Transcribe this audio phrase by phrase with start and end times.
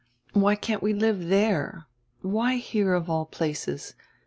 [0.33, 1.85] Why can't we live there?
[2.23, 3.93] Why here, of all places?